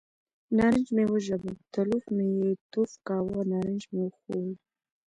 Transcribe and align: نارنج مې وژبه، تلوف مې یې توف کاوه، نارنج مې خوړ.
نارنج 0.57 0.87
مې 0.95 1.03
وژبه، 1.13 1.51
تلوف 1.73 2.05
مې 2.15 2.27
یې 2.37 2.49
توف 2.71 2.91
کاوه، 3.07 3.41
نارنج 3.51 3.83
مې 3.93 4.05
خوړ. 4.17 4.45